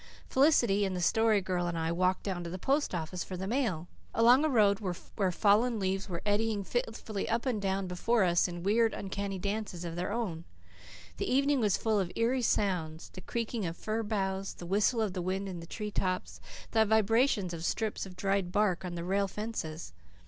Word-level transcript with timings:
Felicity 0.27 0.83
and 0.83 0.95
the 0.95 0.99
Story 0.99 1.41
Girl 1.41 1.67
and 1.67 1.77
I 1.77 1.91
walked 1.91 2.23
down 2.23 2.43
to 2.43 2.49
the 2.49 2.57
post 2.57 2.95
office 2.95 3.23
for 3.23 3.37
the 3.37 3.45
mail, 3.45 3.87
along 4.15 4.43
a 4.43 4.49
road 4.49 4.79
where 4.79 5.31
fallen 5.31 5.77
leaves 5.79 6.09
went 6.09 6.23
eddying 6.25 6.63
fitfully 6.63 7.29
up 7.29 7.45
and 7.45 7.61
down 7.61 7.85
before 7.85 8.23
us 8.23 8.47
in 8.47 8.63
weird, 8.63 8.95
uncanny 8.95 9.37
dances 9.37 9.85
of 9.85 9.95
their 9.95 10.11
own. 10.11 10.43
The 11.17 11.31
evening 11.31 11.59
was 11.59 11.77
full 11.77 11.99
of 11.99 12.11
eerie 12.15 12.41
sounds 12.41 13.09
the 13.13 13.21
creaking 13.21 13.67
of 13.67 13.77
fir 13.77 14.01
boughs, 14.01 14.55
the 14.55 14.65
whistle 14.65 15.01
of 15.01 15.13
the 15.13 15.21
wind 15.21 15.47
in 15.47 15.59
the 15.59 15.67
tree 15.67 15.91
tops, 15.91 16.41
the 16.71 16.83
vibrations 16.83 17.53
of 17.53 17.63
strips 17.63 18.07
of 18.07 18.15
dried 18.15 18.51
bark 18.51 18.83
on 18.83 18.95
the 18.95 19.03
rail 19.03 19.27
fences. 19.27 19.93